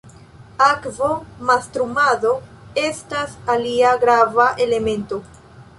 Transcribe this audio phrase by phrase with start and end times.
[0.67, 2.33] Akvo-mastrumado
[2.87, 5.27] estas alia grava elemento.